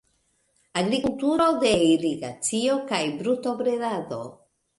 [0.79, 4.21] Agrikulturo de irigacio kaj brutobredado.